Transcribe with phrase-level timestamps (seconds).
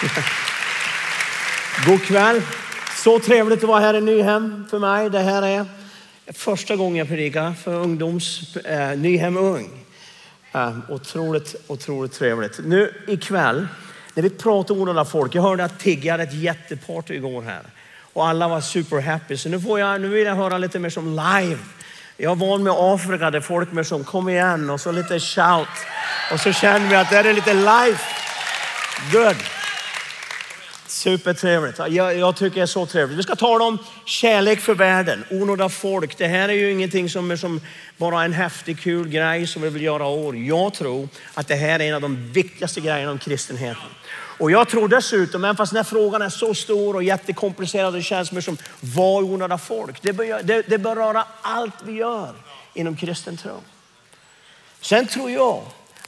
[1.86, 2.42] God kväll.
[2.96, 5.10] Så trevligt att vara här i Nyhem för mig.
[5.10, 5.66] Det här är
[6.32, 9.70] första gången jag predikar för ungdoms, eh, Nyhem Ung.
[10.52, 12.60] Eh, otroligt, otroligt trevligt.
[12.64, 13.68] Nu ikväll,
[14.14, 15.34] när vi pratar om orden folk.
[15.34, 17.62] Jag hörde att Tigge hade ett jätteparty igår här
[18.12, 19.36] och alla var super happy.
[19.36, 21.58] Så nu, får jag, nu vill jag höra lite mer som live.
[22.16, 25.68] Jag är van med Afrika där folk mer som kom igen och så lite shout.
[26.32, 27.98] Och så känner vi att det är lite live.
[29.12, 29.59] Good.
[31.00, 31.78] Supertrevligt.
[31.78, 33.18] Jag, jag tycker det är så trevligt.
[33.18, 36.18] Vi ska tala om kärlek för världen, onådda folk.
[36.18, 37.60] Det här är ju ingenting som är som
[37.96, 40.36] bara en häftig, kul grej som vi vill göra år.
[40.36, 43.82] Jag tror att det här är en av de viktigaste grejerna om kristenheten.
[44.38, 48.02] Och jag tror dessutom, även fast den här frågan är så stor och jättekomplicerad, det
[48.02, 50.02] känns mer som vad är onådda folk?
[50.02, 52.34] Det, bör, det, det berör allt vi gör
[52.74, 53.60] inom kristen tro.
[54.80, 55.62] Sen tror jag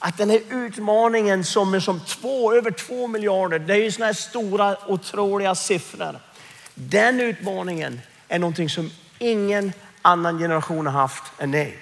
[0.05, 4.07] att den här utmaningen som är som två, över två miljarder, det är ju sådana
[4.07, 6.21] här stora otroliga siffror.
[6.75, 11.79] Den utmaningen är någonting som ingen annan generation har haft än ni.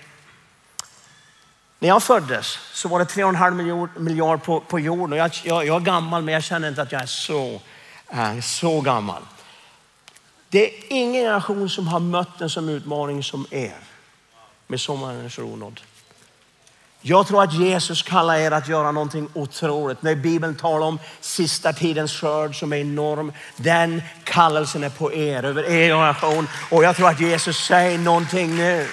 [1.78, 5.18] När jag föddes så var det 3,5 miljard, miljard på, på jorden.
[5.18, 7.60] Jag, jag, jag, är gammal men jag känner inte att jag är så,
[8.08, 9.22] äh, så gammal.
[10.48, 13.76] Det är ingen generation som har mött en sån utmaning som er
[14.66, 15.80] med så många människor onådd.
[17.02, 20.02] Jag tror att Jesus kallar er att göra någonting otroligt.
[20.02, 25.44] När Bibeln talar om sista tidens skörd som är enorm, den kallelsen är på er,
[25.44, 26.48] över er generation.
[26.70, 28.86] Och jag tror att Jesus säger någonting nu.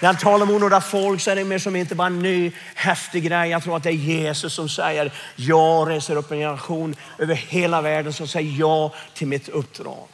[0.00, 2.52] När han talar om några folk så är det mer som inte bara en ny
[2.74, 3.50] häftig grej.
[3.50, 7.80] Jag tror att det är Jesus som säger, jag reser upp en generation över hela
[7.80, 10.08] världen som säger ja till mitt uppdrag.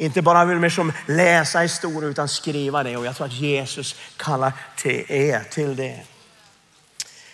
[0.00, 3.96] Inte bara vill man som läsa historia utan skriva det och jag tror att Jesus
[4.16, 6.00] kallar till er till det.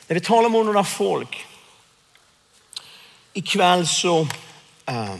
[0.06, 1.46] När vi talar om några folk.
[3.32, 5.14] Ikväll så uh,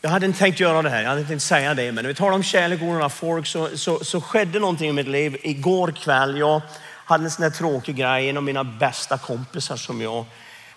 [0.00, 2.08] jag hade inte tänkt göra det här, jag hade inte tänkt säga det, men när
[2.08, 5.36] vi talar om kärlek och några folk så, så, så skedde någonting i mitt liv
[5.42, 6.38] igår kväll.
[6.38, 6.62] Jag
[7.04, 10.24] hade en sån här tråkig grej, en av mina bästa kompisar som jag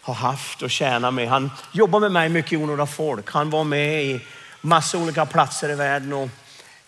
[0.03, 1.29] har haft och tjänat med.
[1.29, 3.31] Han jobbar med mig mycket i Onora folk.
[3.31, 4.21] Han var med i
[4.61, 6.13] massa olika platser i världen.
[6.13, 6.29] Och,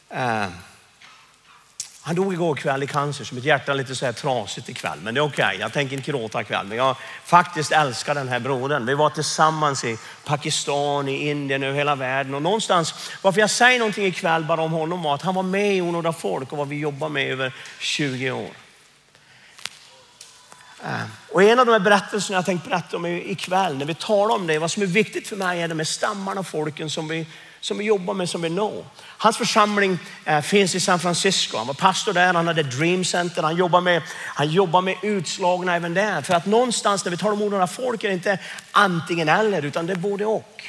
[0.10, 0.48] eh,
[2.02, 5.00] han dog igår kväll i cancer, så mitt hjärta är lite så här trasigt ikväll.
[5.02, 5.60] Men det är okej, okay.
[5.60, 6.66] jag tänker inte gråta ikväll.
[6.66, 8.86] Men jag faktiskt älskar den här brodern.
[8.86, 12.34] Vi var tillsammans i Pakistan, i Indien, över hela världen.
[12.34, 15.76] Och någonstans, varför jag säger någonting ikväll bara om honom var att han var med
[15.76, 18.65] i onådda folk och vad vi jobbar med över 20 år.
[21.32, 24.48] Och en av de här berättelserna jag tänkte berätta om ikväll, när vi talar om
[24.48, 27.28] det, vad som är viktigt för mig är de här stammarna och folken som vi,
[27.60, 28.86] som vi jobbar med, som vi når.
[28.98, 31.58] Hans församling eh, finns i San Francisco.
[31.58, 34.02] Han var pastor där, han hade Dream Center, han jobbar med,
[34.36, 36.22] han jobbar med utslagna även där.
[36.22, 38.40] För att någonstans när vi talar om några folk är det inte
[38.72, 40.64] antingen eller, utan det är både och.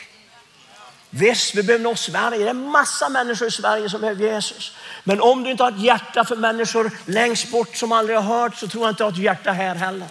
[1.17, 2.45] Visst, vi behöver nå Sverige.
[2.45, 4.73] Det är massa människor i Sverige som behöver Jesus.
[5.05, 8.57] Men om du inte har ett hjärta för människor längst bort som aldrig har hört
[8.57, 10.09] så tror jag inte du har ett hjärta här heller.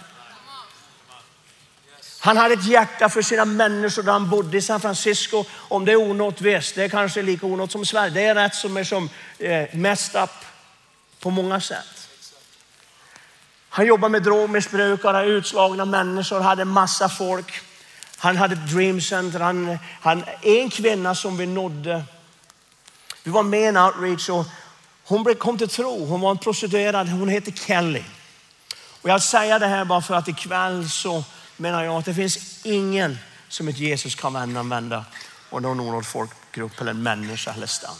[2.20, 5.44] Han hade ett hjärta för sina människor där han bodde i San Francisco.
[5.54, 8.10] Om det är onått visst, det är kanske lika onått som Sverige.
[8.10, 10.30] Det är rätt som är som eh, messed up
[11.20, 12.08] på många sätt.
[13.68, 17.62] Han jobbade med drogmissbrukare, utslagna människor, hade massa folk.
[18.16, 19.40] Han hade ett dream center.
[19.40, 22.04] Han, han, en kvinna som vi nådde.
[23.22, 24.46] Vi var med i en outreach och
[25.04, 26.06] hon kom till tro.
[26.06, 27.08] Hon var en prostituerad.
[27.08, 28.04] Hon heter Kelly.
[29.02, 31.24] Och jag säger det här bara för att ikväll så
[31.56, 33.18] menar jag att det finns ingen
[33.48, 35.04] som ett Jesus kan använda
[35.50, 37.96] och någon folkgrupp eller människa eller stam.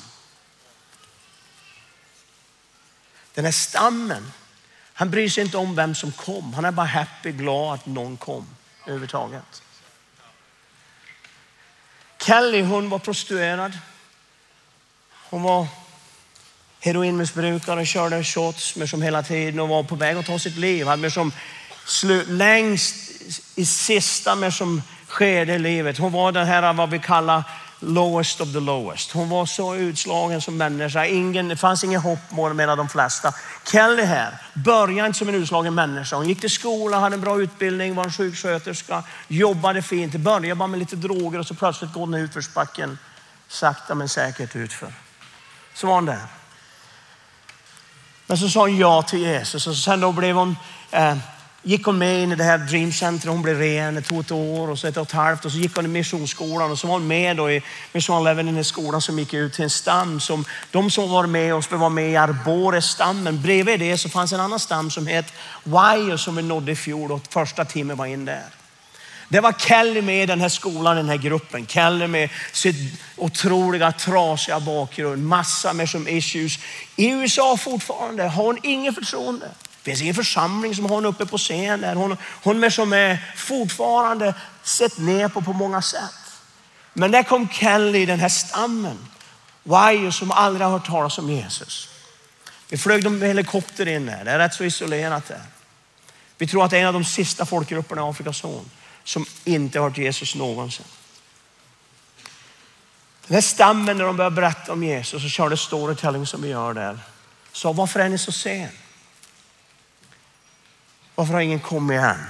[3.34, 4.32] Den här stammen,
[4.92, 6.54] han bryr sig inte om vem som kom.
[6.54, 8.46] Han är bara happy, glad att någon kom
[8.82, 9.62] överhuvudtaget.
[12.26, 13.78] Kelly hon var prostituerad.
[15.30, 15.66] Hon var
[16.80, 20.86] heroinmissbrukare, körde shots med som hela tiden och var på väg att ta sitt liv.
[20.86, 21.32] Hade med som
[21.84, 22.94] slut, längst
[23.54, 25.98] i sista med som skede i livet.
[25.98, 27.44] Hon var den här vad vi kallar
[27.80, 29.12] lowest of the lowest.
[29.12, 31.04] Hon var så utslagen som människa.
[31.04, 32.18] Ingen, det fanns inget hopp
[32.54, 33.32] menar de flesta.
[33.72, 36.16] Kelly här började inte som en utslagen människa.
[36.16, 40.14] Hon gick till skolan, hade en bra utbildning, var en sjuksköterska, jobbade fint.
[40.14, 42.98] Började bara med lite droger och så plötsligt går hon utförsbacken
[43.48, 44.92] sakta men säkert utför.
[45.74, 46.26] Så var hon där.
[48.26, 50.56] Men så sa hon ja till Jesus och sen då blev hon
[50.90, 51.16] eh,
[51.66, 53.28] gick hon med in i det här Dream Center.
[53.28, 53.94] Hon blev ren.
[53.94, 55.88] Det tog ett år och så ett och ett halvt och så gick hon i
[55.88, 59.34] missionsskolan och så var hon med då i Mission Eleven, den här skolan som gick
[59.34, 63.42] ut till en stam som de som var med oss var med i Arbore-stammen.
[63.42, 65.32] Bredvid det så fanns en annan stam som hette
[65.64, 68.44] Wire som vi nådde i fjol och första timmen var in där.
[69.28, 71.66] Det var Kelly med i den här skolan, den här gruppen.
[71.66, 76.58] Kelly med sitt otroliga trasiga bakgrund, massa med som issues.
[76.96, 79.50] I USA fortfarande har hon inget förtroende.
[79.86, 81.96] Det finns ingen församling som har hon uppe på scenen.
[81.96, 86.14] Hon, hon är som är fortfarande sett ner på på många sätt.
[86.92, 89.08] Men där kom Kelly, den här stammen.
[89.62, 91.88] Why som aldrig har hört talas om Jesus.
[92.68, 94.24] Vi flög dem med helikopter in där.
[94.24, 95.42] Det är rätt så isolerat där.
[96.38, 98.70] Vi tror att det är en av de sista folkgrupperna i Afrikas horn
[99.04, 100.86] som inte har hört Jesus någonsin.
[103.26, 106.74] Den här stammen när de börjar berätta om Jesus och körde storytelling som vi gör
[106.74, 106.98] där.
[107.52, 108.68] Sa varför är ni så sen?
[111.16, 112.26] Varför har ingen kommit än?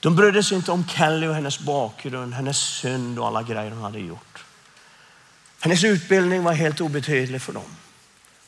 [0.00, 3.82] De brydde sig inte om Kelly och hennes bakgrund, hennes synd och alla grejer hon
[3.82, 4.44] hade gjort.
[5.60, 7.76] Hennes utbildning var helt obetydlig för dem.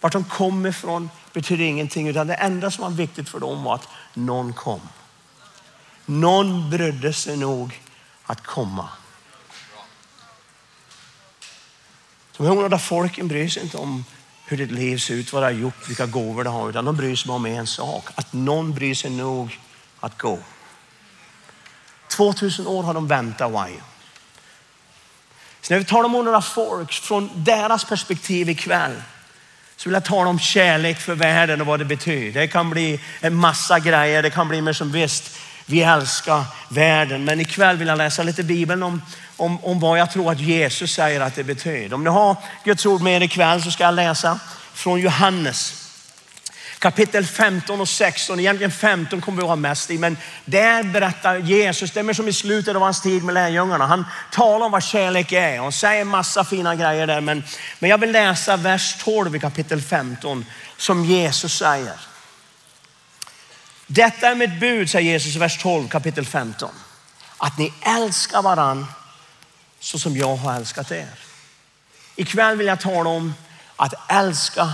[0.01, 3.75] Vart de kom ifrån betydde ingenting utan det enda som var viktigt för dem var
[3.75, 4.81] att någon kom.
[6.07, 7.81] Någon brydde sig nog
[8.25, 8.89] att komma.
[12.37, 14.05] De hundrade folken bryr sig inte om
[14.47, 16.97] hur ditt liv ser ut, vad du har gjort, vilka gåvor du har, utan de
[16.97, 18.05] bryr sig bara om en sak.
[18.15, 19.59] Att någon bryr sig nog
[20.01, 20.39] att gå.
[22.09, 23.77] 2000 år har de väntat why.
[25.61, 29.03] Så när vi talar om några folk från deras perspektiv ikväll
[29.77, 32.41] så vill jag tala om kärlek för världen och vad det betyder.
[32.41, 34.23] Det kan bli en massa grejer.
[34.23, 35.39] Det kan bli mer som visst,
[35.73, 37.25] vi älskar världen.
[37.25, 39.03] Men ikväll vill jag läsa lite Bibeln om,
[39.37, 41.95] om, om vad jag tror att Jesus säger att det betyder.
[41.95, 44.41] Om ni har Guds ord med er ikväll så ska jag läsa
[44.75, 45.83] från Johannes
[46.79, 48.41] kapitel 15 och 16.
[48.41, 52.33] Egentligen 15 kommer vi ha mest i, men där berättar Jesus, det är som i
[52.33, 53.87] slutet av hans tid med lärjungarna.
[53.87, 57.21] Han talar om vad kärlek är och säger massa fina grejer där.
[57.21, 57.45] Men,
[57.79, 60.45] men jag vill läsa vers 12 i kapitel 15
[60.77, 62.12] som Jesus säger.
[63.87, 66.71] Detta är mitt bud, säger Jesus i vers 12 kapitel 15.
[67.39, 68.87] Att ni älskar varann
[69.81, 71.19] så som jag har älskat er.
[72.17, 73.35] Ikväll vill jag tala om
[73.77, 74.73] att älska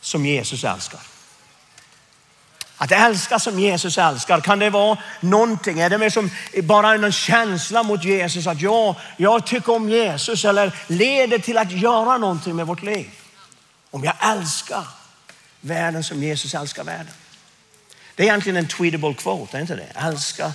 [0.00, 1.00] som Jesus älskar.
[2.76, 5.80] Att älska som Jesus älskar, kan det vara någonting?
[5.80, 6.30] Är det mer som
[6.62, 11.72] bara en känsla mot Jesus att jag, jag tycker om Jesus eller leder till att
[11.72, 13.10] göra någonting med vårt liv?
[13.90, 14.84] Om jag älskar
[15.60, 17.12] världen som Jesus älskar världen.
[18.18, 19.92] Det är egentligen en tweetable quote, är inte det?
[19.94, 20.52] Älska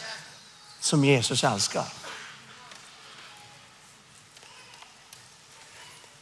[0.79, 1.85] som Jesus älskar.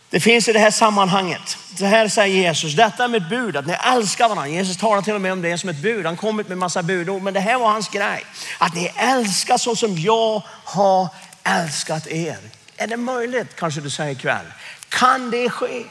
[0.09, 1.57] Det finns i det här sammanhanget.
[1.77, 4.47] Så här säger Jesus, detta är mitt bud, att ni älskar varandra.
[4.47, 6.05] Jesus talar till och med om det som ett bud.
[6.05, 8.25] Han kommit med massa budord, men det här var hans grej.
[8.59, 11.07] Att ni älskar så som jag har
[11.43, 12.39] älskat er.
[12.77, 14.45] Är det möjligt, kanske du säger ikväll?
[14.89, 15.83] Kan det ske?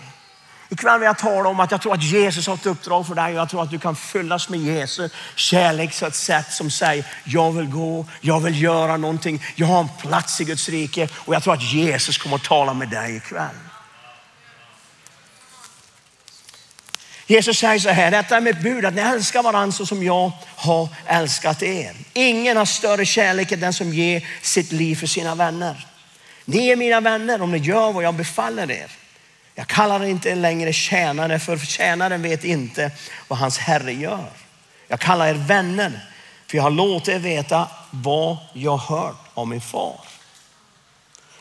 [0.72, 3.32] Ikväll vill jag tala om att jag tror att Jesus har ett uppdrag för dig
[3.32, 7.04] och jag tror att du kan fyllas med Jesu kärlek på ett sätt som säger,
[7.24, 11.34] jag vill gå, jag vill göra någonting, jag har en plats i Guds rike och
[11.34, 13.56] jag tror att Jesus kommer att tala med dig ikväll.
[17.26, 20.32] Jesus säger så här, detta är mitt bud att ni älskar varandra så som jag
[20.56, 21.96] har älskat er.
[22.12, 25.86] Ingen har större kärlek än den som ger sitt liv för sina vänner.
[26.44, 28.90] Ni är mina vänner om ni gör vad jag befaller er.
[29.60, 32.90] Jag kallar inte längre tjänare för tjänaren vet inte
[33.28, 34.30] vad hans herre gör.
[34.88, 36.10] Jag kallar er vänner
[36.46, 40.00] för jag har låtit er veta vad jag hört av min far.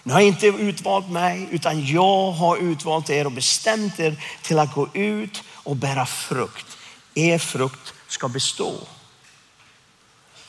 [0.03, 4.73] Ni har inte utvalt mig utan jag har utvalt er och bestämt er till att
[4.73, 6.77] gå ut och bära frukt.
[7.15, 8.73] Er frukt ska bestå.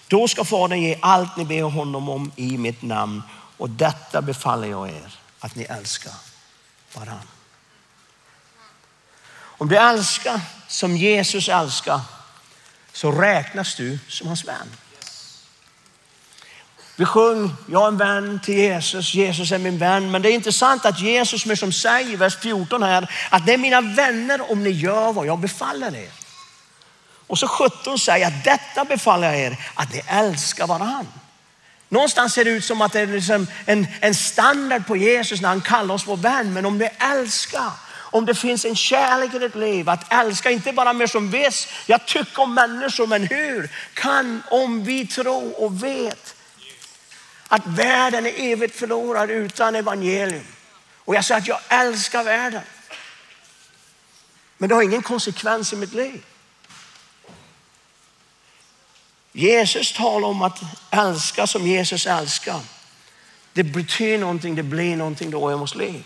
[0.08, 3.22] Då ska Fadern ge allt ni ber honom om i mitt namn
[3.56, 6.14] och detta befaller jag er att ni älskar
[6.94, 7.26] varann.
[9.60, 12.00] Om du älskar som Jesus älskar
[12.92, 14.76] så räknas du som hans vän.
[16.96, 20.10] Vi sjöng, jag är en vän till Jesus, Jesus är min vän.
[20.10, 23.54] Men det är intressant att Jesus med som säger i vers 14 här, att det
[23.54, 26.10] är mina vänner om ni gör vad jag befaller er.
[27.26, 31.06] Och så 17 säger att detta befaller jag er, att ni älskar varann.
[31.88, 35.48] Någonstans ser det ut som att det är liksom en, en standard på Jesus när
[35.48, 36.52] han kallar oss vår vän.
[36.52, 37.70] Men om ni älskar,
[38.10, 41.68] om det finns en kärlek i ditt liv, att älska inte bara mer som vis.
[41.86, 46.34] Jag tycker om människor, men hur kan, om vi tror och vet
[47.48, 50.46] att världen är evigt förlorad utan evangelium.
[50.96, 52.62] Och jag säger att jag älskar världen.
[54.58, 56.24] Men det har ingen konsekvens i mitt liv.
[59.32, 62.60] Jesus talar om att älska som Jesus älskar.
[63.52, 66.04] Det betyder någonting, det blir någonting då i vårt liv.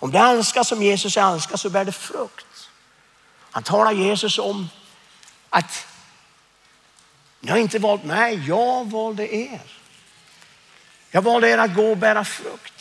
[0.00, 2.68] Om du älskar som Jesus älskar så bär det frukt.
[3.50, 4.68] Han talar Jesus om
[5.50, 5.86] att
[7.40, 9.60] Ni har inte valt mig, jag valde er.
[11.10, 12.79] Jag valde er att gå och bära frukt.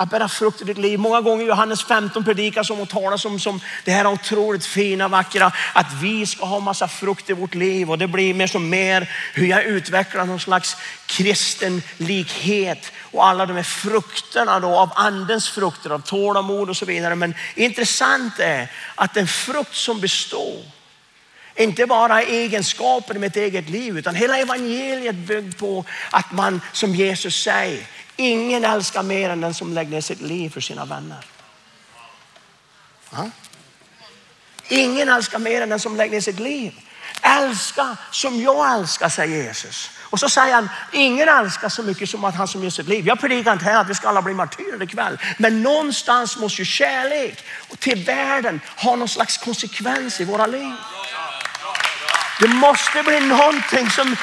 [0.00, 0.98] Att bära frukt i ditt liv.
[0.98, 5.08] Många gånger i Johannes 15 predikas om och talas om som det här otroligt fina,
[5.08, 7.90] vackra, att vi ska ha massa frukt i vårt liv.
[7.90, 10.76] Och det blir mer som mer hur jag utvecklar någon slags
[11.06, 16.84] kristen likhet och alla de här frukterna då av andens frukter, av tålamod och så
[16.84, 17.14] vidare.
[17.14, 20.62] Men intressant är att en frukt som består
[21.58, 26.94] inte bara egenskaper i mitt eget liv utan hela evangeliet byggt på att man som
[26.94, 27.86] Jesus säger,
[28.18, 31.24] ingen älskar mer än den som lägger ner sitt liv för sina vänner.
[33.10, 33.30] Ja?
[34.68, 36.72] Ingen älskar mer än den som lägger ner sitt liv.
[37.22, 39.90] Älska som jag älskar, säger Jesus.
[40.00, 43.06] Och så säger han, ingen älskar så mycket som att han som ger sitt liv.
[43.06, 45.18] Jag predikar inte här att vi ska alla bli martyrer ikväll.
[45.38, 47.44] Men någonstans måste ju kärlek
[47.78, 50.72] till världen ha någon slags konsekvens i våra liv.
[52.40, 54.16] Det måste bli någonting som,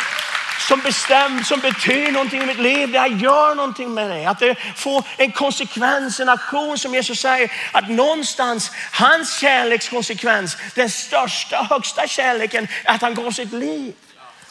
[0.60, 2.92] som bestämmer, som betyder någonting i mitt liv.
[2.92, 4.26] Det jag gör någonting med det.
[4.26, 7.52] Att det får en konsekvens, en aktion som Jesus säger.
[7.72, 13.94] Att någonstans, hans kärlekskonsekvens, den största, högsta kärleken, är att han gav sitt liv.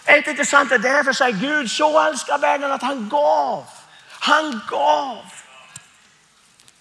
[0.04, 0.68] Är det inte sant?
[0.68, 3.64] Det är därför säger Gud så älskar världen att han gav.
[4.08, 5.18] Han gav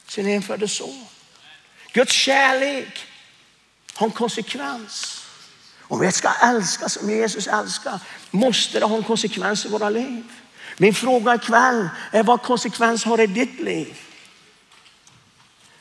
[0.08, 1.08] sin enfödde son.
[1.92, 3.08] Guds kärlek
[3.94, 5.23] har en konsekvens.
[5.94, 8.00] Om vi ska älska som Jesus älskar
[8.32, 10.24] måste det ha en konsekvens i våra liv.
[10.78, 13.98] Min fråga ikväll är vad konsekvens har i ditt liv?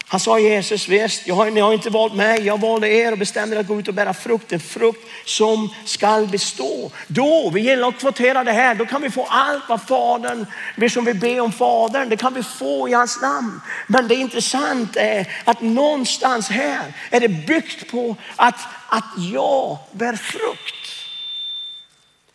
[0.06, 3.18] Han sa Jesus, visst, jag har, ni har inte valt mig, jag valde er och
[3.18, 6.90] bestämde att gå ut och bära frukt, en frukt som skall bestå.
[7.06, 10.90] Då, vi gillar att kvotera det här, då kan vi få allt vad Fadern, vi
[10.90, 13.60] som vi ber om Fadern, det kan vi få i hans namn.
[13.86, 18.60] Men det intressanta är att någonstans här är det byggt på att,
[18.92, 20.88] att jag bär frukt.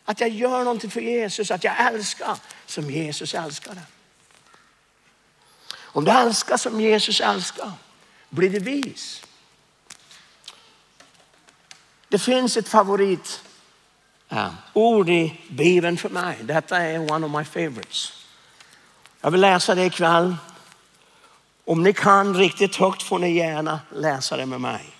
[0.05, 3.81] Att jag gör någonting för Jesus, att jag älskar som Jesus älskade.
[5.75, 7.71] Om du älskar som Jesus älskar
[8.29, 9.23] blir du vis.
[12.07, 13.39] Det finns ett favoritord
[15.09, 16.37] eh, i Bibeln för mig.
[16.41, 18.13] Detta är one of my favorites.
[19.21, 20.35] Jag vill läsa det ikväll.
[21.65, 24.96] Om ni kan riktigt högt får ni gärna läsa det med mig.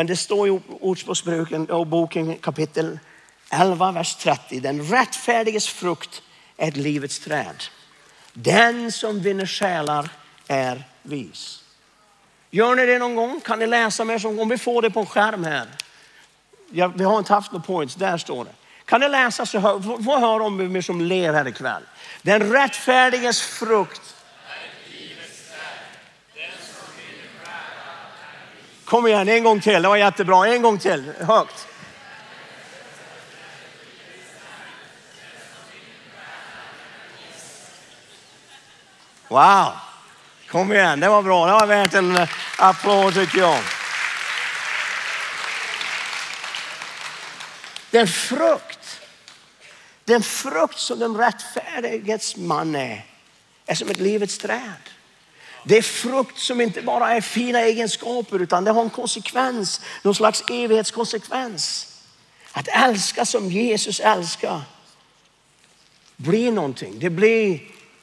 [0.00, 2.98] Men det står i Ordspråksboken och boken kapitel
[3.50, 4.60] 11, vers 30.
[4.60, 6.22] Den rättfärdiges frukt
[6.56, 7.64] är ett livets träd.
[8.32, 10.08] Den som vinner själar
[10.48, 11.62] är vis.
[12.50, 13.40] Gör ni det någon gång?
[13.40, 14.40] Kan ni läsa mer?
[14.40, 15.66] om vi får det på en skärm här?
[16.70, 18.52] Ja, vi har inte haft några points, där står det.
[18.84, 21.82] Kan ni läsa så hör, få, höra om vi som ler här ikväll.
[22.22, 24.16] Den rättfärdiges frukt.
[28.90, 29.82] Kom igen, en gång till.
[29.82, 30.46] Det var jättebra.
[30.46, 31.68] En gång till, högt.
[39.28, 39.72] Wow,
[40.48, 41.46] kom igen, det var bra.
[41.46, 42.26] Det var värt en
[42.58, 43.58] applåd tycker jag.
[47.90, 49.00] Den frukt,
[50.04, 53.06] den frukt som den rättfärdiges man är,
[53.66, 54.90] är som ett livets träd.
[55.64, 60.14] Det är frukt som inte bara är fina egenskaper utan det har en konsekvens, någon
[60.14, 61.86] slags evighetskonsekvens.
[62.52, 64.62] Att älska som Jesus älskar
[66.16, 66.98] blir någonting.
[66.98, 67.60] Det blir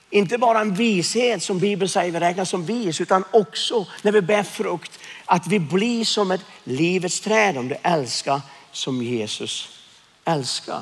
[0.10, 4.22] inte bara en vishet som Bibeln säger vi räknas som vis, utan också när vi
[4.22, 9.80] bär frukt, att vi blir som ett livets träd om du älskar som Jesus
[10.26, 10.82] älskar.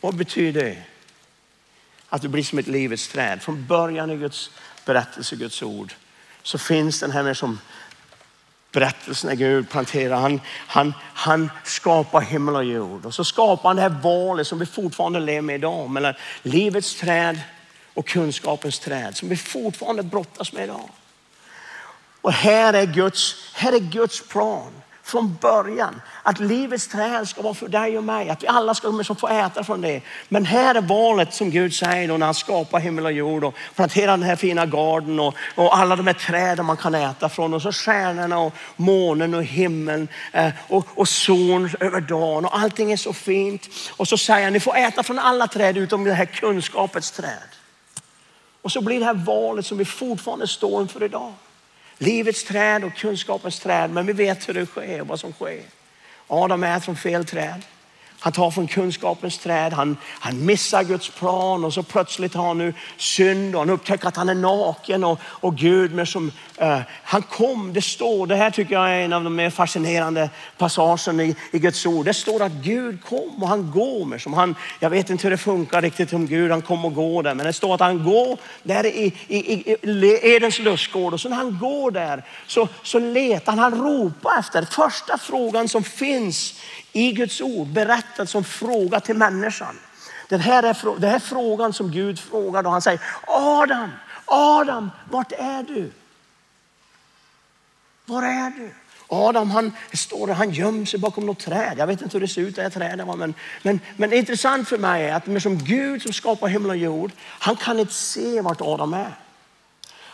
[0.00, 0.82] Vad betyder det?
[2.08, 3.42] Att du blir som ett livets träd.
[3.42, 4.50] Från början i Guds
[4.84, 5.94] berättelse, Guds ord,
[6.42, 7.58] så finns den här med som
[8.72, 10.20] berättelsen när Gud planterar.
[10.20, 14.58] Han, han, han skapar himmel och jord och så skapar han det här valet som
[14.58, 17.40] vi fortfarande lever med idag mellan livets träd
[17.94, 20.90] och kunskapens träd som vi fortfarande brottas med idag.
[22.20, 24.72] Och här är Guds, här är Guds plan
[25.10, 26.00] från början.
[26.22, 28.30] Att livets träd ska vara för dig och mig.
[28.30, 30.02] Att vi alla ska få äta från det.
[30.28, 33.54] Men här är valet som Gud säger då när han skapar himmel och jord och
[33.74, 37.54] planterar den här fina garden och, och alla de här träden man kan äta från.
[37.54, 42.92] Och så stjärnorna och månen och himlen eh, och, och solen över dagen och allting
[42.92, 43.68] är så fint.
[43.96, 47.48] Och så säger han, ni får äta från alla träd utom det här kunskapets träd.
[48.62, 51.32] Och så blir det här valet som vi fortfarande står inför idag.
[52.02, 55.62] Livets träd och kunskapens träd, men vi vet hur det sker och vad som sker.
[56.26, 57.62] Adam äter från fel träd.
[58.22, 62.58] Han tar från kunskapens träd, han, han missar Guds plan och så plötsligt har han
[62.58, 66.78] nu synd och han upptäcker att han är naken och, och Gud med som, uh,
[67.04, 71.22] han kom, det står, det här tycker jag är en av de mer fascinerande passagerna
[71.22, 72.04] i, i Guds ord.
[72.04, 75.30] Det står att Gud kom och han går med som han, jag vet inte hur
[75.30, 78.04] det funkar riktigt om Gud, han kom och går där, men det står att han
[78.04, 82.68] går där i, i, i, i Edens lustgård och så när han går där så,
[82.82, 86.60] så letar han, han ropar efter första frågan som finns
[86.92, 89.78] i Guds ord berättad som fråga till människan.
[90.28, 93.90] Den här är, den här frågan som Gud frågar och han säger Adam,
[94.24, 95.92] Adam, vart är du?
[98.06, 98.70] Var är du?
[99.12, 101.74] Adam han står och han gömmer sig bakom något träd.
[101.78, 103.06] Jag vet inte hur det ser ut det här trädet.
[103.18, 107.12] Men, men, men intressant för mig är att som Gud som skapar himmel och jord,
[107.18, 109.14] han kan inte se vart Adam är.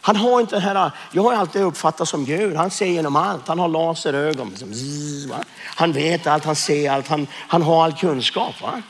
[0.06, 3.48] Han har inte den här, jag har alltid uppfattat som Gud, han ser genom allt.
[3.48, 4.48] Han har laserögon.
[4.50, 5.32] Liksom,
[5.64, 8.62] han vet allt, han ser allt, han, han har all kunskap.
[8.62, 8.82] Va?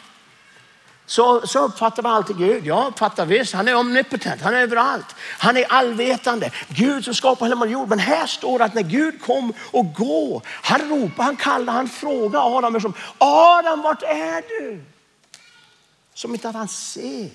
[1.06, 2.66] Så, så uppfattar man alltid Gud.
[2.66, 5.14] Jag uppfattar visst, han är omnipotent, han är överallt.
[5.18, 6.50] Han är allvetande.
[6.68, 7.88] Gud som skapar hela jord.
[7.88, 11.88] Men här står det att när Gud kom och gå, han ropar, han kallar, han
[11.88, 12.80] frågar Adam.
[12.80, 14.85] Som, Adam, vart är du?
[16.14, 17.30] Som inte att han ser.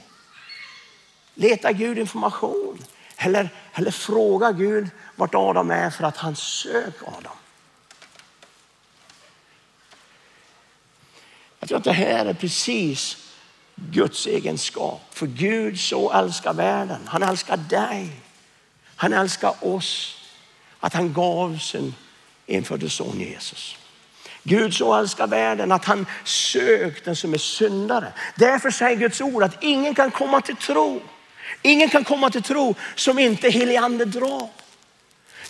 [1.36, 2.78] Letar Gud information?
[3.24, 7.34] Eller, eller fråga Gud vart Adam är för att han söker Adam.
[11.60, 13.18] Jag tror att det här är precis
[13.76, 15.02] Guds egenskap.
[15.12, 17.02] För Gud så älskar världen.
[17.06, 18.10] Han älskar dig.
[18.96, 20.18] Han älskar oss.
[20.80, 21.96] Att han gav sin
[22.48, 23.78] enfödde son Jesus.
[24.44, 28.14] Gud så älskar världen att han sökt den som är syndare.
[28.36, 31.02] Därför säger Guds ord att ingen kan komma till tro
[31.62, 34.50] Ingen kan komma till tro som inte helig ande drar.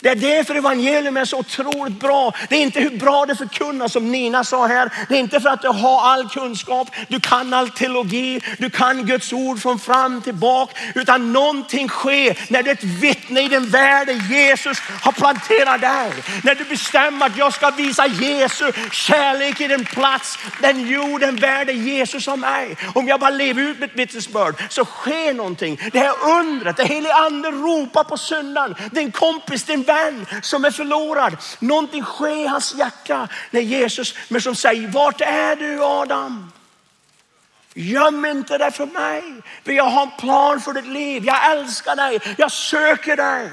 [0.02, 2.32] Det är därför evangelium är så otroligt bra.
[2.48, 4.92] Det är inte hur bra det förkunnas som Nina sa här.
[5.08, 9.06] Det är inte för att du har all kunskap, du kan all teologi, du kan
[9.06, 10.70] Guds ord från fram till bak.
[10.94, 15.80] Utan någonting sker när du är ett vittne i den värld där Jesus har planterat
[15.80, 16.12] dig.
[16.44, 21.36] När du bestämmer att jag ska visa Jesu kärlek i den plats, den jord, den
[21.36, 22.76] värld där Jesus har mig.
[22.94, 25.80] Om jag bara lever ut mitt vittnesbörd så sker någonting.
[25.92, 29.91] Det här undret, det helige ande ropar på syndaren, din kompis, din vän
[30.42, 31.36] som är förlorad.
[31.58, 36.52] Någonting sker i hans hjärta när Jesus men som säger, vart är du Adam?
[37.74, 39.22] Göm inte dig för mig,
[39.64, 41.24] för jag har en plan för ditt liv.
[41.24, 43.50] Jag älskar dig, jag söker dig.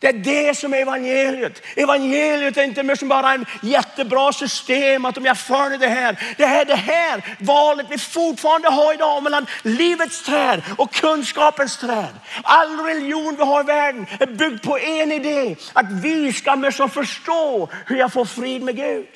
[0.00, 1.62] Det är det som är evangeliet.
[1.76, 6.34] Evangeliet är inte mer som bara en jättebra system att om jag följer det här.
[6.36, 12.14] Det är det här valet vi fortfarande har idag mellan livets träd och kunskapens träd.
[12.42, 15.56] All religion vi har i världen är byggd på en idé.
[15.72, 19.08] Att vi ska mer som förstå hur jag får frid med Gud.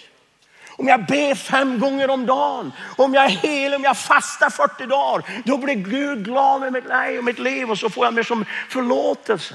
[0.77, 4.87] Om jag ber fem gånger om dagen, om jag är hel, om jag fastar 40
[4.87, 8.15] dagar, då blir Gud glad med mitt liv och mitt liv och så får jag
[8.15, 9.55] mer som förlåtelse.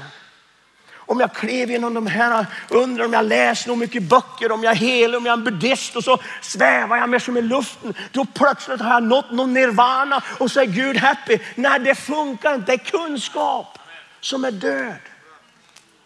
[1.10, 4.72] Om jag klev genom de här undrar om jag läser nog mycket böcker, om jag
[4.72, 7.94] är hel, om jag är en buddhist och så svävar jag med som i luften.
[8.12, 11.40] Då plötsligt har jag nått någon nirvana och så är Gud happy.
[11.56, 12.66] Nej, det funkar inte.
[12.66, 13.80] Det är kunskap
[14.20, 15.00] som är död.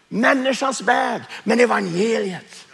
[0.08, 2.66] Människans väg, men evangeliet.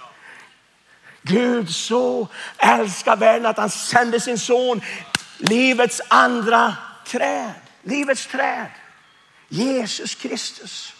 [1.22, 4.80] Gud så älskar världen att han sände sin son,
[5.38, 6.74] livets andra
[7.06, 7.52] träd.
[7.82, 8.66] Livets träd.
[9.48, 10.94] Jesus Kristus.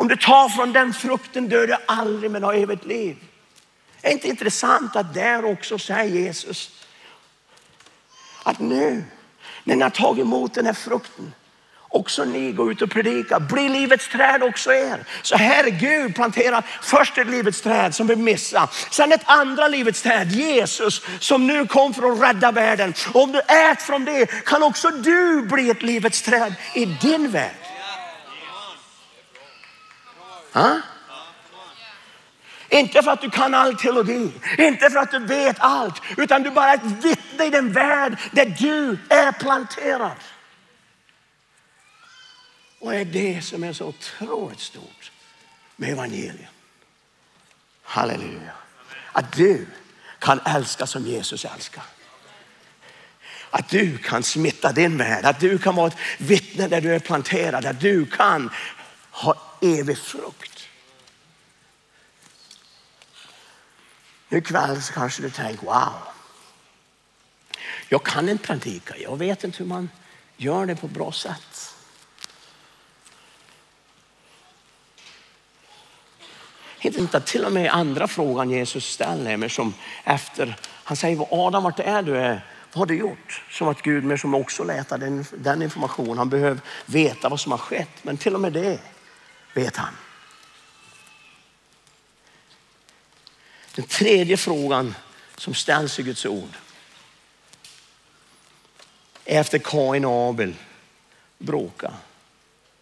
[0.00, 3.16] Om du tar från den frukten dör du aldrig men har evigt liv.
[4.02, 6.70] Är det inte intressant att där också säger Jesus
[8.42, 9.04] att nu
[9.64, 11.32] när ni har tagit emot den här frukten
[11.88, 13.40] också ni går ut och predikar.
[13.40, 15.04] Bli livets träd också er.
[15.22, 18.70] Så här Gud planterar först ett livets träd som vi missar.
[18.90, 22.94] Sen ett andra livets träd, Jesus som nu kom för att rädda världen.
[23.12, 27.30] Och om du äter från det kan också du bli ett livets träd i din
[27.30, 27.59] värld.
[30.52, 30.80] Ha?
[32.68, 36.50] Inte för att du kan all teologi, inte för att du vet allt, utan du
[36.50, 40.16] bara är ett vittne i den värld där du är planterad.
[42.78, 45.12] Och är det som är så otroligt stort
[45.76, 46.46] med evangelium.
[47.82, 48.52] Halleluja.
[49.12, 49.66] Att du
[50.18, 51.82] kan älska som Jesus älskar.
[53.50, 56.98] Att du kan smitta din värld, att du kan vara ett vittne där du är
[56.98, 58.50] planterad, att du kan
[59.10, 60.68] ha evig frukt.
[64.28, 65.92] Nu ikväll så kanske du tänker, wow.
[67.88, 69.90] Jag kan inte predika, jag vet inte hur man
[70.36, 71.74] gör det på ett bra sätt.
[76.80, 81.80] Inte till och med andra frågan Jesus ställer, mig som efter Han säger, Adam vart
[81.80, 82.18] är du?
[82.18, 82.46] Är?
[82.72, 83.42] Vad har du gjort?
[83.50, 86.18] Som att Gud med som också letar den, den informationen.
[86.18, 87.90] Han behöver veta vad som har skett.
[88.02, 88.80] Men till och med det
[89.54, 89.94] vet han.
[93.74, 94.94] Den tredje frågan
[95.36, 96.56] som ställs i Guds ord.
[99.24, 100.54] Efter Kain och Abel
[101.38, 101.92] bråka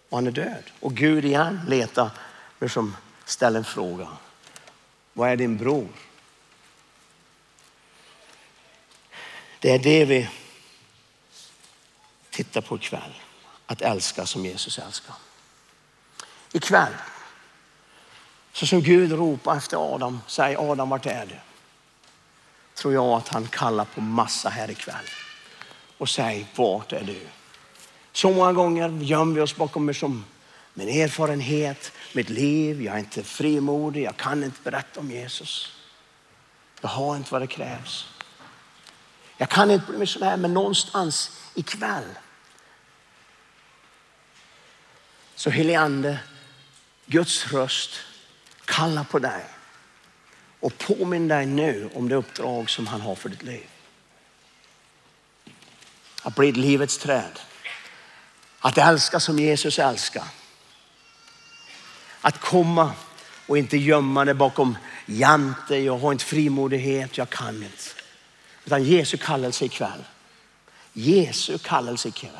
[0.08, 0.64] och han är död.
[0.80, 2.10] Och Gud igen letar
[2.58, 4.08] men som ställer en fråga.
[5.12, 5.88] Vad är din bror?
[9.60, 10.28] Det är det vi
[12.30, 13.20] tittar på ikväll.
[13.66, 15.14] Att älska som Jesus älskar.
[16.52, 16.92] Ikväll,
[18.52, 21.34] så som Gud ropar efter Adam, säger Adam vart är du?
[22.74, 25.04] Tror jag att han kallar på massa här ikväll
[25.98, 27.26] och säger vart är du?
[28.12, 30.24] Så många gånger gömmer vi oss bakom som
[30.74, 35.72] min erfarenhet, mitt liv, jag är inte frimodig, jag kan inte berätta om Jesus.
[36.80, 38.06] Jag har inte vad det krävs.
[39.36, 42.04] Jag kan inte bli missionär, men någonstans ikväll
[45.34, 46.18] så helige Ande,
[47.10, 47.90] Guds röst
[48.64, 49.44] kallar på dig
[50.60, 53.66] och påminn dig nu om det uppdrag som han har för ditt liv.
[56.22, 57.40] Att bli ett livets träd.
[58.60, 60.24] Att älska som Jesus älskar.
[62.20, 62.92] Att komma
[63.46, 67.84] och inte gömma det bakom jante, jag har inte frimodighet, jag kan inte.
[68.64, 70.04] Utan Jesu kallelse ikväll.
[70.92, 72.32] Jesu kallelse ikväll.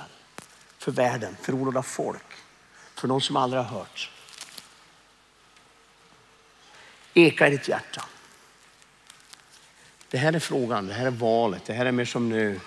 [0.78, 2.32] För världen, för oroliga folk,
[2.94, 4.10] för någon som aldrig har hört.
[7.18, 8.04] Eka i ditt hjärta.
[10.08, 12.60] Det här är frågan, det här är valet, det här är mer som nu,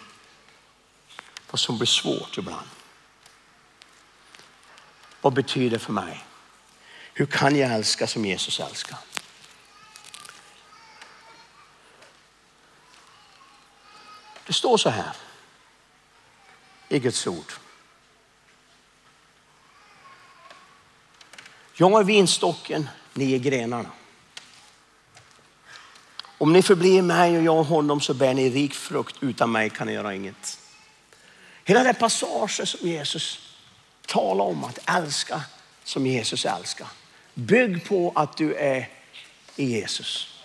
[1.51, 2.67] vad som blir svårt ibland.
[5.21, 6.25] Vad betyder det för mig?
[7.13, 8.97] Hur kan jag älska som Jesus älskar?
[14.45, 15.15] Det står så här
[16.89, 17.53] i Guds ord.
[21.73, 23.89] Jag är vinstocken, ni är grenarna.
[26.41, 29.15] Om ni förblir mig och jag honom så bär ni rik frukt.
[29.19, 30.60] Utan mig kan ni göra inget.
[31.65, 33.39] Hela den passagen som Jesus
[34.08, 35.41] talar om att älska
[35.84, 36.88] som Jesus älskar.
[37.34, 38.89] Bygg på att du är
[39.56, 40.41] i Jesus.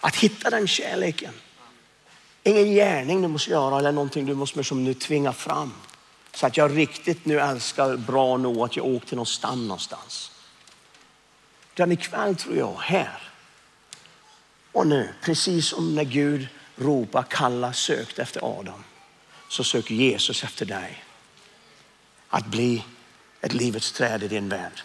[0.00, 1.34] Att hitta den kärleken.
[2.42, 5.72] Ingen gärning du måste göra eller någonting du måste som nu tvinga fram.
[6.34, 10.30] Så att jag riktigt nu älskar bra nog att jag åker någonstans någonstans.
[11.74, 13.24] Utan ikväll tror jag här
[14.72, 18.84] och nu, precis som när Gud ropar, kalla, sökte efter Adam,
[19.48, 21.04] så söker Jesus efter dig.
[22.28, 22.84] Att bli
[23.40, 24.82] ett livets träd i din värld.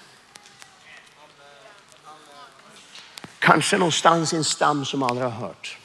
[3.39, 5.78] Kanske någonstans i en stam som aldrig har hört.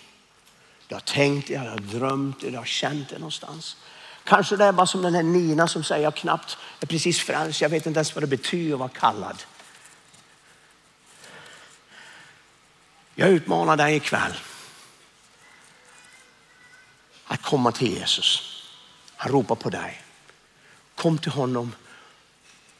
[0.88, 3.77] Du har tänkt det, du har drömt det, du har känt det någonstans.
[4.25, 7.61] Kanske det är bara som den här Nina som säger jag knappt är precis frälst.
[7.61, 9.43] Jag vet inte ens vad det betyder att vara kallad.
[13.14, 14.35] Jag utmanar dig ikväll
[17.24, 18.62] att komma till Jesus.
[19.16, 20.03] Han ropar på dig.
[20.94, 21.72] Kom till honom.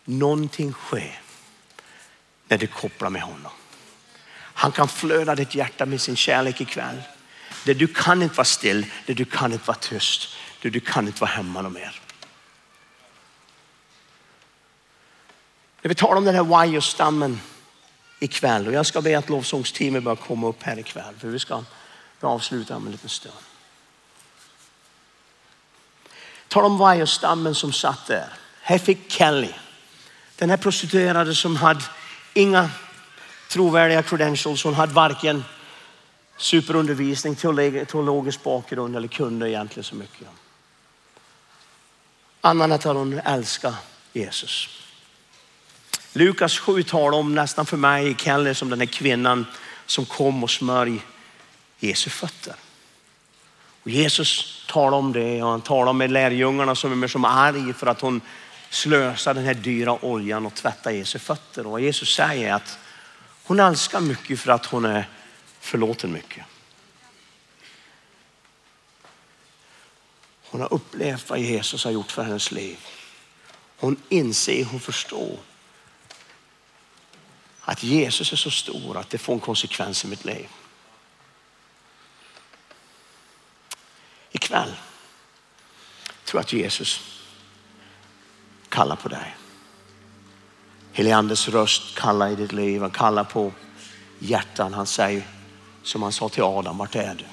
[0.05, 1.20] Någonting sker
[2.49, 3.53] när du kopplar med honom.
[4.57, 7.03] Han kan flöda ditt hjärta med sin kärlek ikväll.
[7.64, 10.29] Där du kan inte vara still, där du kan inte vara tyst,
[10.62, 12.01] där du kan inte vara hemma någon mer.
[15.83, 17.40] När vi talar om den här Wajo-stammen
[18.25, 21.65] ikväll och jag ska be att lovsångsteamet börjar komma upp här ikväll för vi ska
[22.21, 23.35] avsluta om en liten stund.
[26.49, 28.29] Tala om vajerstammen som satt där.
[28.63, 29.53] Här fick Kelly,
[30.37, 31.85] den här prostituerade som hade
[32.35, 32.71] inga
[33.51, 34.65] trovärdiga credentials.
[34.65, 35.45] Hon hade varken
[36.37, 40.29] superundervisning, teologisk bakgrund eller kunde egentligen så mycket.
[42.41, 43.77] Annan att hon älskade
[44.13, 44.84] Jesus.
[46.16, 49.46] Lukas 7 talar om nästan för mig, Kelly, som den här kvinnan
[49.87, 51.00] som kom och smörj
[51.79, 52.55] Jesu fötter.
[53.83, 57.87] Och Jesus talar om det och han talar med lärjungarna som är som arg för
[57.87, 58.20] att hon
[58.70, 61.66] slösar den här dyra oljan och tvättar Jesu fötter.
[61.66, 62.79] Och vad Jesus säger är att
[63.44, 65.09] hon älskar mycket för att hon är
[65.61, 66.44] förlåten mycket.
[70.50, 72.79] Hon har upplevt vad Jesus har gjort för hennes liv.
[73.77, 75.38] Hon inser, hon förstår
[77.64, 80.48] att Jesus är så stor att det får en konsekvens i mitt liv.
[84.33, 84.74] Ikväll
[86.24, 87.20] tror jag att Jesus
[88.68, 89.37] kallar på dig.
[90.92, 92.81] Helige Andes röst kallar i ditt liv.
[92.81, 93.53] Han kallar på
[94.18, 94.74] hjärtan.
[94.74, 95.29] Han säger
[95.83, 97.24] som han sa till Adam, vart är du?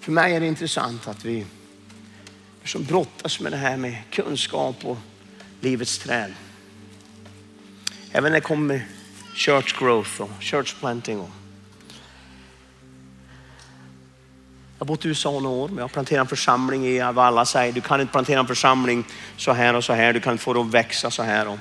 [0.00, 1.46] För mig är det intressant att vi
[2.64, 4.98] som brottas med det här med kunskap och
[5.60, 6.34] livets träd.
[8.12, 8.86] Även när det kommer
[9.34, 11.20] church growth och church planting.
[11.20, 11.30] Och
[14.78, 17.18] jag har bott i USA några år, men jag har planterat en församling i vad
[17.18, 17.72] alla säger.
[17.72, 19.04] Du kan inte plantera en församling
[19.36, 20.12] så här och så här.
[20.12, 21.48] Du kan inte få det att växa så här.
[21.48, 21.58] Och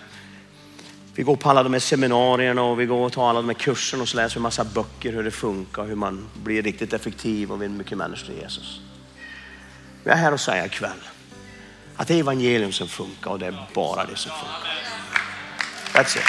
[1.16, 3.54] vi går på alla de här seminarierna och vi går och tar alla de här
[3.54, 7.52] kurserna och så läser vi massa böcker hur det funkar, hur man blir riktigt effektiv
[7.52, 8.80] och vinner mycket människor till Jesus.
[10.04, 11.00] Jag är här och säger ikväll
[12.00, 14.84] att det är evangelium som funkar och det är bara det som funkar.
[15.94, 16.24] That's it.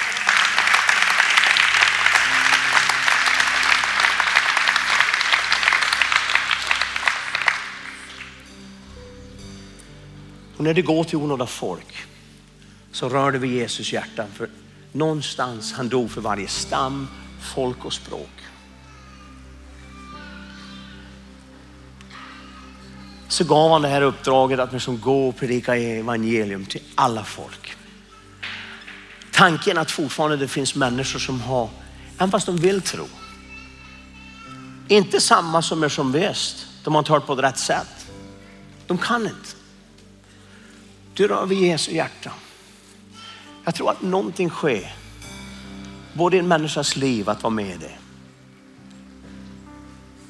[10.57, 12.07] Och när det går till onådda folk
[12.93, 14.27] så rör det vid Jesus hjärta.
[14.35, 14.51] För
[14.93, 17.09] någonstans han dog för varje stam,
[17.55, 18.50] folk och språk.
[23.31, 27.77] Så gav han det här uppdraget att liksom gå och predika evangelium till alla folk.
[29.33, 31.69] Tanken att fortfarande det finns människor som har,
[32.19, 33.07] även fast de vill tro,
[34.89, 36.67] inte samma som är som väst.
[36.85, 38.07] De har inte hört på rätt sätt.
[38.87, 39.49] De kan inte.
[41.15, 42.33] Du rör vid Jesu hjärta.
[43.65, 44.95] Jag tror att någonting sker.
[46.13, 47.97] Både i en människas liv att vara med i det.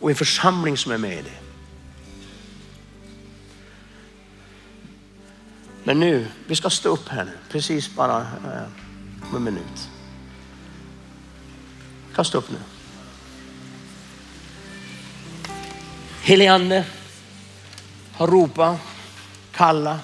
[0.01, 1.50] Och en församling som är med i det.
[5.85, 9.89] Men nu, vi ska stå upp här nu, precis bara eh, om en minut.
[12.15, 12.59] Kasta upp nu.
[16.23, 16.85] Helige
[18.13, 18.79] har ropat,
[19.53, 20.01] kallat,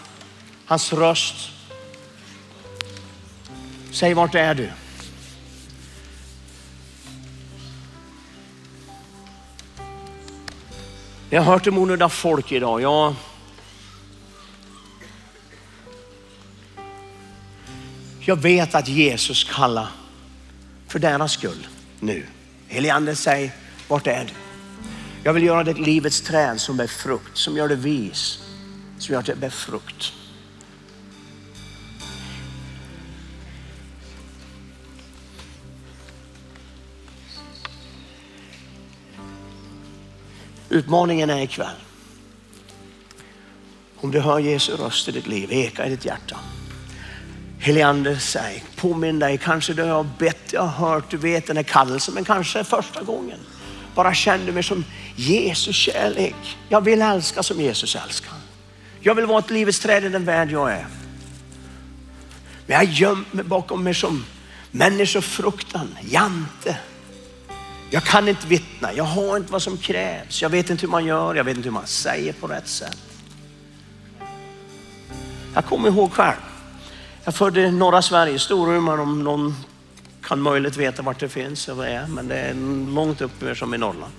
[0.66, 1.50] hans röst.
[3.92, 4.70] Säg vart är du?
[11.30, 12.80] Jag har hört om onödiga folk idag.
[12.80, 13.14] Jag,
[18.28, 19.88] jag vet att Jesus kallar
[20.88, 21.66] för deras skull
[22.00, 22.26] nu.
[22.68, 23.52] Helige säg
[23.88, 24.32] vart är du?
[25.22, 28.38] Jag vill göra det livets träd som är frukt, som gör det vis,
[28.98, 30.12] som gör det bär frukt.
[40.68, 41.76] Utmaningen är ikväll.
[43.96, 46.36] Om du hör Jesu röst i ditt liv, eka i ditt hjärta.
[47.66, 51.64] Heliande, säg, påminn dig, kanske du har bett, jag har hört, du vet den här
[51.64, 53.38] kallelsen, men kanske första gången.
[53.94, 54.84] Bara känner mig som
[55.16, 56.58] Jesus kärlek.
[56.68, 58.34] Jag vill älska som Jesus älskar.
[59.00, 60.86] Jag vill vara ett livets träd i den värld jag är.
[62.66, 64.24] Men jag har gömt mig bakom mig som
[64.70, 66.78] människofruktan, jante.
[67.90, 70.42] Jag kan inte vittna, jag har inte vad som krävs.
[70.42, 72.98] Jag vet inte hur man gör, jag vet inte hur man säger på rätt sätt.
[75.54, 76.55] Jag kommer ihåg själv.
[77.26, 79.54] Jag födde i norra Sverige, Storuman om någon
[80.22, 82.54] kan möjligt veta vart det finns och vad det är, men det är
[82.94, 84.12] långt uppe som i Norrland.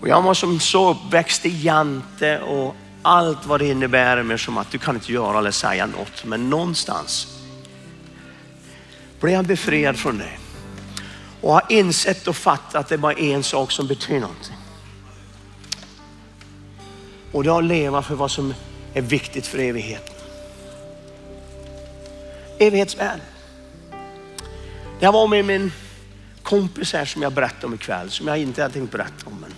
[0.00, 4.58] Och jag var som så uppväxt i Jante och allt vad det innebär med som
[4.58, 7.38] att du kan inte göra eller säga något, men någonstans
[9.20, 10.32] blev jag befriad från det
[11.40, 14.56] och har insett och fattat att det är bara en sak som betyder någonting.
[17.32, 18.54] Och det är att leva för vad som
[18.94, 20.19] är viktigt för evigheten.
[22.60, 23.20] Evighetsvärld.
[24.98, 25.72] Jag var med min
[26.42, 29.36] kompis här som jag berättade om ikväll, som jag inte hade tänkt berätta om.
[29.40, 29.54] Men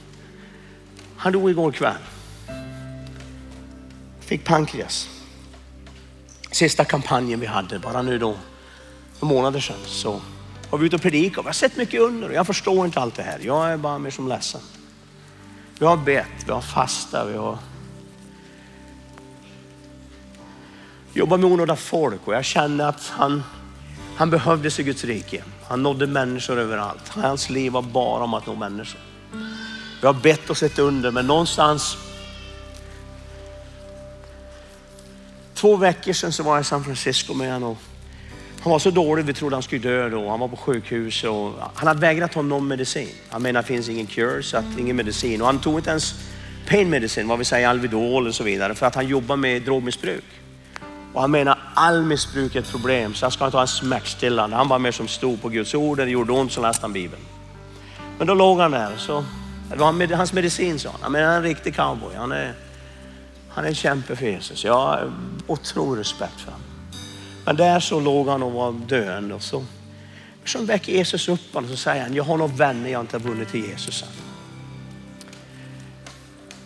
[1.17, 2.03] han dog igår kväll.
[4.21, 5.09] Fick pankreas.
[6.51, 8.37] Sista kampanjen vi hade, bara nu då,
[9.19, 10.21] för månader sedan, så
[10.71, 11.43] var vi ute och predikade.
[11.43, 13.39] Vi har sett mycket under och jag förstår inte allt det här.
[13.43, 14.61] Jag är bara mer som ledsen.
[15.79, 17.59] Vi har bett, vi har fastat, vi har
[21.15, 23.43] jobbar med onådda folk och jag känner att han,
[24.17, 25.43] han behövdes i Guds rike.
[25.69, 27.09] Han nådde människor överallt.
[27.09, 29.01] Hans liv var bara om att nå människor.
[30.01, 31.97] Vi har bett och sett under men någonstans
[35.55, 37.77] Två veckor sedan så var jag i San Francisco med honom
[38.63, 40.29] han var så dålig, vi trodde han skulle dö då.
[40.29, 43.09] Han var på sjukhus och han hade vägrat ta någon medicin.
[43.29, 45.41] Han menar det finns ingen cure, så att ingen medicin.
[45.41, 46.15] Och han tog inte ens
[46.69, 50.25] pain medicine, vad vi säger Alvedol och så vidare, för att han jobbar med drogmissbruk.
[51.13, 54.57] Och han menar all missbruk är ett problem, så han ska inte ha en smärtstillande.
[54.57, 57.23] Han var mer som stod på Guds ord, det gjorde ont så läste han Bibeln.
[58.19, 59.25] Men då låg han där, så
[59.71, 60.99] det var hans medicin sa han.
[61.03, 62.15] Han han är en riktig cowboy.
[62.17, 62.55] Han är,
[63.49, 64.65] han är en kämpe för Jesus.
[64.65, 65.13] Jag har
[65.47, 66.67] otrolig respekt för honom.
[67.45, 69.65] Men där så låg han och var döende och så
[70.45, 73.17] Så väcker Jesus upp honom och så säger han, jag har några vänner jag inte
[73.17, 74.32] har vunnit till Jesus än.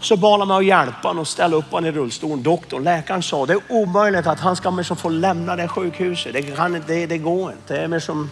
[0.06, 2.42] Så bad han mig att hjälpa honom och ställa upp honom i rullstolen.
[2.42, 6.32] Doktorn, läkaren sa det är omöjligt att han ska få lämna det sjukhuset.
[6.32, 7.88] Det, kan, det, det går inte.
[7.88, 8.30] Det är som...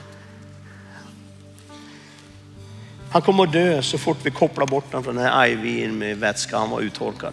[3.11, 6.19] Han kommer att dö så fort vi kopplar bort honom från den här IV med
[6.19, 6.59] vätska.
[6.59, 7.33] Han var uttorkad.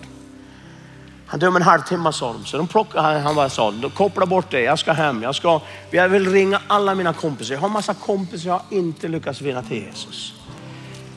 [1.28, 2.46] Han dör om en halvtimme sa de.
[2.46, 5.24] Så de plockade, han bara sa, koppla bort det, jag ska hem.
[5.24, 7.54] Jag, ska, jag vill ringa alla mina kompisar.
[7.54, 10.34] Jag har massa kompisar jag har inte lyckats vinna till Jesus.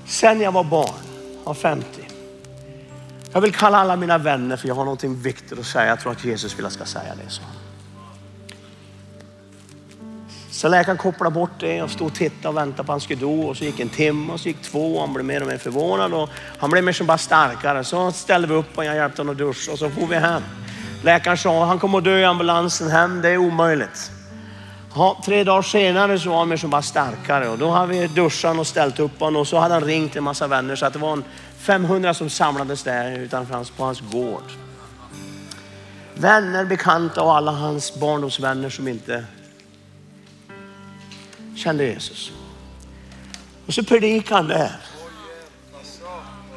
[0.07, 0.95] Sen jag var barn,
[1.45, 2.04] var 50.
[3.35, 5.87] Jag vill kalla alla mina vänner för jag har någonting viktigt att säga.
[5.87, 7.31] Jag tror att Jesus vill att jag ska säga det.
[7.31, 7.43] Så.
[10.51, 13.21] Så läkaren kopplade bort det och stod och tittade och väntade på att han skulle
[13.21, 13.27] dö.
[13.27, 15.59] Och så gick en timme och så gick två och han blev mer och mer
[15.59, 16.15] förvånad.
[16.15, 17.85] Och han blev mer som bara starkare.
[17.85, 20.43] Så ställde vi upp och jag hjälpte honom att duscha och så får vi hem.
[21.03, 24.11] Läkaren sa han kommer att dö i ambulansen hem, det är omöjligt.
[24.97, 28.07] Ja, tre dagar senare så var han mer som bara starkare och då hade vi
[28.07, 30.93] duschat och ställt upp honom och så hade han ringt en massa vänner så att
[30.93, 31.25] det var en
[31.65, 34.53] 500 som samlades där utanför hans, på hans gård.
[36.15, 39.25] Vänner, bekanta och alla hans barndomsvänner som inte
[41.57, 42.33] kände Jesus.
[43.67, 44.77] Och så predikade han där.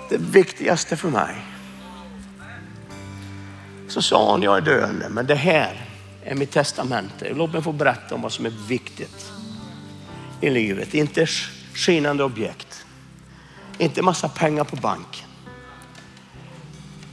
[0.10, 1.36] Det viktigaste för mig.
[3.88, 5.86] Så sa han, jag är döende, men det här
[6.24, 7.34] är mitt testamente.
[7.34, 9.32] Låt mig få berätta om vad som är viktigt
[10.42, 10.94] i livet.
[10.94, 11.28] Inte
[11.74, 12.67] skinande objekt.
[13.78, 15.28] Inte massa pengar på banken.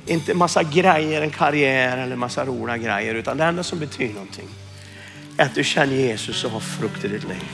[0.07, 3.15] Inte massa grejer, en karriär eller massa roliga grejer.
[3.15, 4.49] Utan det enda som betyder någonting
[5.37, 7.49] är att du känner Jesus och har frukt i ditt liv.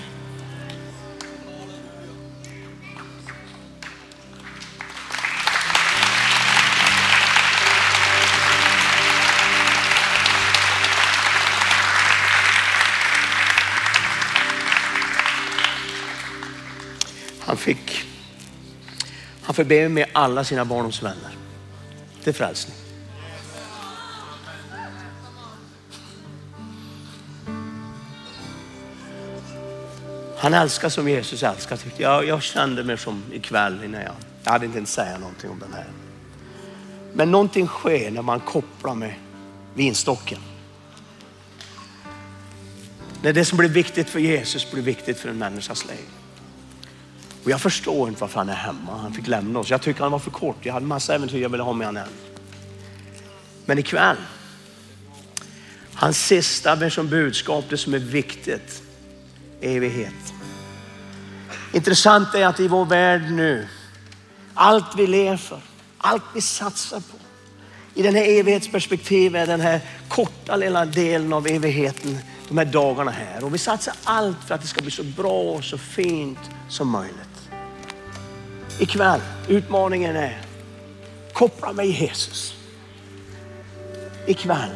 [17.51, 18.10] Han fick,
[19.51, 21.31] han förber med alla sina barndomsvänner
[22.25, 22.77] till frälsning.
[30.39, 32.27] Han älskar som Jesus älskar tyckte jag.
[32.27, 35.73] Jag kände mig som ikväll innan jag, jag hade inte ens säga någonting om den
[35.73, 35.87] här.
[37.13, 39.15] Men någonting sker när man kopplar med
[39.75, 40.39] vinstocken.
[43.23, 46.20] När det som blir viktigt för Jesus blir viktigt för en människas liv.
[47.45, 48.97] Och jag förstår inte varför han är hemma.
[48.97, 49.71] Han fick lämna oss.
[49.71, 50.57] Jag tycker han var för kort.
[50.63, 52.03] Jag hade massa äventyr jag ville ha med honom
[53.65, 54.17] Men ikväll,
[55.95, 58.83] hans sista som budskap, det som är viktigt,
[59.61, 60.35] evighet.
[61.73, 63.69] Intressant är att i vår värld nu,
[64.55, 65.61] allt vi lever för,
[65.99, 67.17] allt vi satsar på,
[67.95, 72.19] i den här evighetsperspektivet, den här korta lilla delen av evigheten,
[72.51, 73.45] de här dagarna här.
[73.45, 76.89] Och vi satsar allt för att det ska bli så bra och så fint som
[76.89, 77.31] möjligt
[78.81, 79.21] ikväll.
[79.49, 80.41] Utmaningen är,
[81.33, 82.55] koppla med Jesus.
[84.27, 84.71] Ikväll.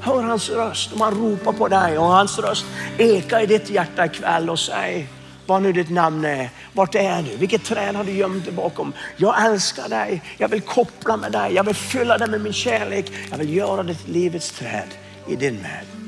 [0.00, 2.64] Hör hans röst om han ropar på dig och hans röst
[2.98, 5.08] ekar i ditt hjärta ikväll och säg
[5.46, 6.50] vad nu ditt namn är.
[6.72, 7.36] Vart är du?
[7.36, 8.92] Vilket träd har du gömt dig bakom?
[9.16, 10.22] Jag älskar dig.
[10.38, 11.54] Jag vill koppla med dig.
[11.54, 13.12] Jag vill fylla dig med min kärlek.
[13.30, 14.88] Jag vill göra ditt livets träd
[15.28, 16.05] i din värld.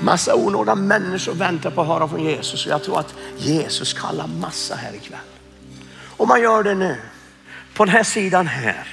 [0.00, 4.26] Massa onådda människor väntar på att höra från Jesus och jag tror att Jesus kallar
[4.26, 5.18] massa här ikväll.
[6.16, 6.96] Om man gör det nu,
[7.74, 8.88] på den här sidan här,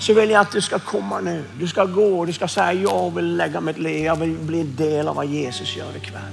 [0.00, 1.44] så vill jag att du ska komma nu.
[1.58, 4.76] Du ska gå, du ska säga jag vill lägga mitt liv, jag vill bli en
[4.76, 6.32] del av vad Jesus gör ikväll.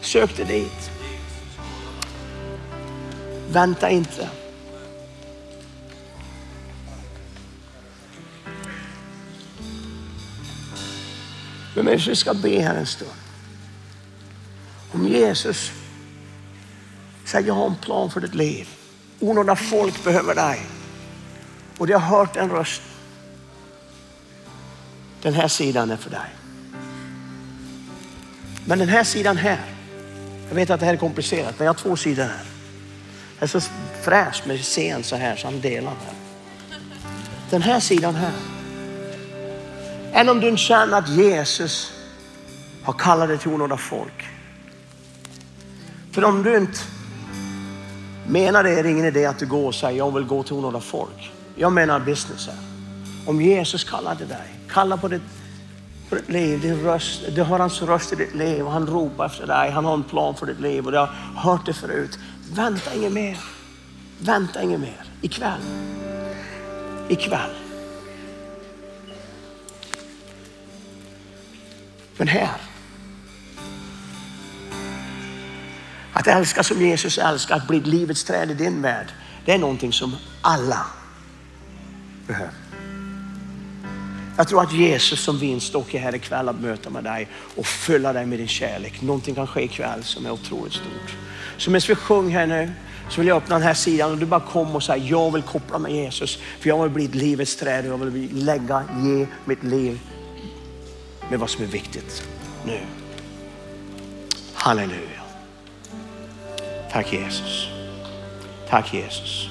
[0.00, 0.90] Sök dig dit.
[3.50, 4.28] Vänta inte.
[11.74, 13.10] Vi vi ska be här en stund.
[14.92, 15.72] Om Jesus
[17.24, 18.68] säger jag har en plan för ditt liv.
[19.20, 20.66] Onådda folk behöver dig.
[21.78, 22.82] Och de har hört en röst.
[25.22, 26.30] Den här sidan är för dig.
[28.64, 29.74] Men den här sidan här.
[30.48, 32.44] Jag vet att det här är komplicerat men jag har två sidor här.
[33.38, 33.60] Det är så
[34.02, 36.14] fräscht med scen så här så han delar här.
[37.50, 38.59] Den här sidan här.
[40.12, 41.92] Än om du känner att Jesus
[42.82, 44.28] har kallat dig till onåda folk.
[46.12, 46.78] För om du inte
[48.26, 50.54] menar det är det ingen idé att du går och säger jag vill gå till
[50.54, 51.32] onådda folk.
[51.56, 52.56] Jag menar business här.
[53.26, 55.22] Om Jesus kallade dig, kalla på ditt,
[56.08, 59.26] på ditt liv, din röst, du har hans röst i ditt liv och han ropar
[59.26, 59.70] efter dig.
[59.70, 62.18] Han har en plan för ditt liv och du har hört det förut.
[62.54, 63.38] Vänta inget mer.
[64.18, 65.04] Vänta inget mer.
[65.20, 65.60] Ikväll.
[67.08, 67.69] Ikväll.
[72.20, 72.50] Men här.
[76.12, 79.06] Att älska som Jesus älskar, att bli livets träd i din värld.
[79.44, 80.86] Det är någonting som alla
[82.26, 82.52] behöver.
[84.36, 88.12] Jag tror att Jesus som vinstock är här ikväll att möta med dig och fylla
[88.12, 89.02] dig med din kärlek.
[89.02, 91.16] Någonting kan ske ikväll som är otroligt stort.
[91.56, 92.70] Så medan vi sjunger här nu
[93.10, 95.42] så vill jag öppna den här sidan och du bara kom och säg jag vill
[95.42, 99.26] koppla med Jesus för jag vill bli ett livets träd och jag vill lägga, ge
[99.44, 100.00] mitt liv
[101.30, 102.28] med vad som är viktigt
[102.64, 102.80] nu.
[104.54, 105.22] Halleluja.
[106.92, 107.68] Tack Jesus.
[108.68, 109.48] Tack Jesus.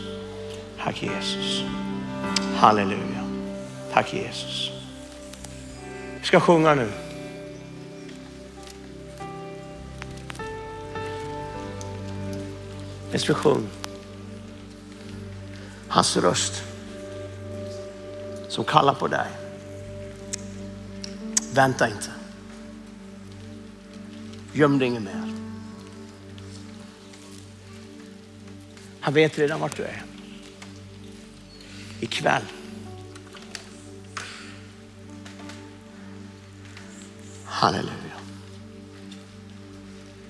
[0.84, 1.64] Tack Jesus.
[2.56, 3.24] Halleluja.
[3.94, 4.72] Tack Jesus.
[6.20, 6.92] Vi ska sjunga nu.
[13.12, 13.68] Medan vi.
[15.88, 16.64] Hans röst
[18.48, 19.49] som kallar på dig.
[21.54, 22.12] Vänta inte.
[24.54, 25.34] Göm dig inget mer.
[29.00, 30.04] Han vet redan vart du är.
[32.00, 32.44] Ikväll.
[37.46, 37.94] Halleluja.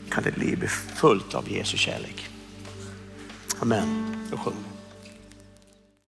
[0.09, 2.29] Kan ditt liv bli fullt av Jesu kärlek.
[3.59, 4.15] Amen.
[4.31, 4.68] Då sjunger vi.